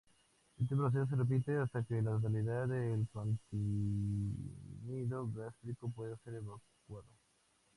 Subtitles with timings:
[0.57, 7.05] Este proceso se repite hasta que la totalidad del contenido gástrico pueda ser evacuado.